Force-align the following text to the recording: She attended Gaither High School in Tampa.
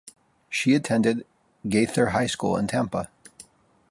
She 0.49 0.73
attended 0.73 1.27
Gaither 1.69 2.07
High 2.07 2.25
School 2.25 2.57
in 2.57 2.65
Tampa. 2.65 3.07